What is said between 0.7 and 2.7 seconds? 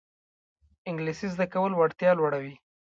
انګلیسي زده کول وړتیا لوړوي